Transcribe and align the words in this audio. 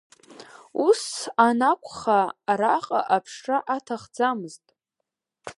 Ус 0.85 1.03
анакәха 1.47 2.19
араҟа 2.51 2.99
аԥшра 3.15 3.57
аҭахӡамызт. 3.75 4.65